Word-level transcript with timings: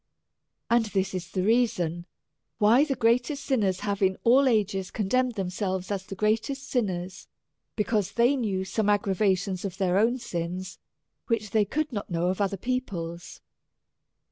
And 0.67 0.85
this 0.87 1.13
is 1.13 1.29
the 1.29 1.43
reason 1.43 2.07
why 2.57 2.85
the 2.85 2.95
greatest 2.95 3.45
saints 3.45 3.81
have 3.81 4.01
in 4.01 4.17
all 4.23 4.47
ages 4.47 4.89
condemned 4.89 5.35
themselves 5.35 5.91
as 5.91 6.07
the 6.07 6.15
greatest 6.15 6.67
sin 6.67 6.87
ners, 6.87 7.27
because 7.75 8.13
they 8.13 8.35
knew 8.35 8.65
some 8.65 8.89
aggravations 8.89 9.63
of 9.63 9.77
their 9.77 9.99
own 9.99 10.17
sins, 10.17 10.79
which 11.27 11.51
they 11.51 11.65
could 11.65 11.93
not 11.93 12.09
know 12.09 12.29
of 12.29 12.41
other 12.41 12.57
peo 12.57 12.79
ple's. 12.79 13.41